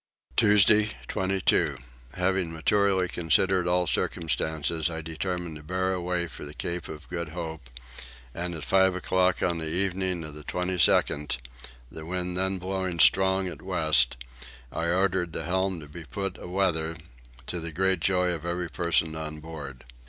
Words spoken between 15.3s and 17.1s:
the helm to be put a weather,